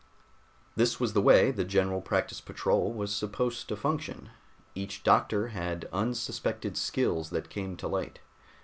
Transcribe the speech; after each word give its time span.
This 0.75 0.99
was 0.99 1.13
the 1.13 1.21
way 1.21 1.51
the 1.51 1.63
General 1.63 2.01
Practice 2.01 2.41
Patrol 2.41 2.91
was 2.91 3.13
supposed 3.15 3.67
to 3.69 3.75
function. 3.75 4.31
Each 4.73 5.03
doctor 5.03 5.49
had 5.49 5.87
unsuspected 5.93 6.75
skills 6.75 7.29
that 7.29 7.51
came 7.51 7.77
to 7.77 7.87
light. 7.87 8.19